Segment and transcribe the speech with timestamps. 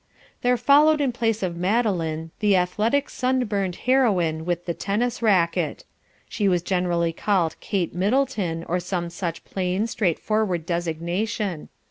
[0.41, 5.83] There followed in place of Madeline, the athletic sunburned heroine with the tennis racket.
[6.27, 11.69] She was generally called Kate Middleton, or some such plain, straightforward designation.